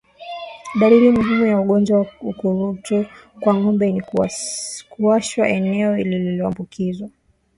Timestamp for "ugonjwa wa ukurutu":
1.61-3.05